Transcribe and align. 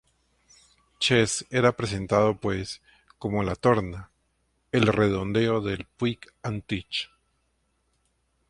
Chez 0.97 1.45
era 1.51 1.77
presentado 1.77 2.35
pues, 2.39 2.81
como 3.19 3.43
la 3.43 3.53
"torna", 3.55 4.09
el 4.71 4.87
"redondeo" 4.87 5.61
de 5.61 5.85
Puig 5.97 6.21
Antich. 6.41 7.07